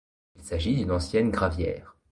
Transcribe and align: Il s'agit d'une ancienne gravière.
Il 0.35 0.41
s'agit 0.43 0.75
d'une 0.75 0.89
ancienne 0.89 1.29
gravière. 1.29 1.95